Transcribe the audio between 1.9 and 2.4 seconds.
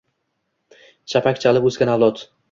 avlod